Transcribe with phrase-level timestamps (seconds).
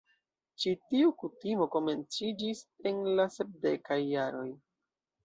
[0.61, 2.63] Ĉi-tiu kutimo komenciĝis
[2.93, 4.49] en la sepdekaj jaroj.